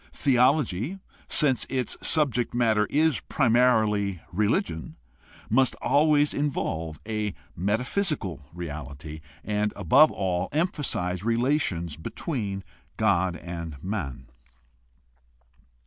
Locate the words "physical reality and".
7.83-9.71